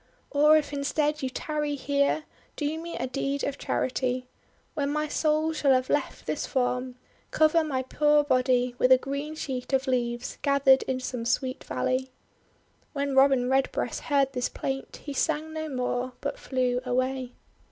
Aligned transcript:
Or, 0.31 0.57
if 0.57 0.73
instead 0.73 1.21
you 1.21 1.29
tarry 1.29 1.75
here, 1.75 2.23
do 2.55 2.79
me 2.81 2.97
a 2.97 3.05
deed 3.05 3.43
of 3.43 3.59
charity. 3.59 4.25
When 4.73 4.89
my 4.91 5.07
soul 5.07 5.53
shall 5.53 5.73
have 5.73 5.91
left 5.91 6.27
"102 6.27 6.27
THE 6.49 6.59
WONDER 6.59 6.69
GARDEN 6.71 6.93
this 6.95 6.97
form, 6.97 6.99
cover 7.59 7.63
my 7.63 7.83
poor 7.83 8.23
body 8.23 8.73
with 8.79 8.91
a 8.91 8.97
green 8.97 9.35
sheet 9.35 9.73
of 9.73 9.85
leaves 9.85 10.39
gathered 10.41 10.81
in 10.87 10.99
some 10.99 11.23
sweet 11.25 11.63
valley!' 11.63 12.09
When 12.93 13.13
Robin 13.13 13.47
Redbreast 13.47 13.99
heard 14.05 14.33
this 14.33 14.49
plaint, 14.49 15.01
he 15.03 15.13
sang 15.13 15.53
no 15.53 15.69
more, 15.69 16.13
but 16.19 16.39
flew 16.39 16.81
away. 16.83 17.33